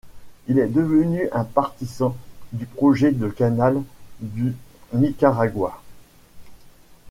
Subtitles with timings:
[0.47, 2.17] Il est devenu un partisan
[2.53, 3.83] du Projet de canal
[4.21, 4.55] du
[4.93, 5.79] Nicaragua.